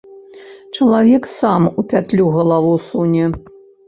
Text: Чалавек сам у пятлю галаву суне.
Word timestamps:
Чалавек 0.77 1.27
сам 1.39 1.67
у 1.81 1.83
пятлю 1.91 2.25
галаву 2.37 2.73
суне. 2.87 3.27